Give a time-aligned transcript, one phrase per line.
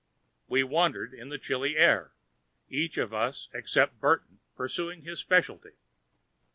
[0.47, 2.13] We wandered in the chilly air,
[2.71, 5.73] each of us except Burton pursuing his specialty.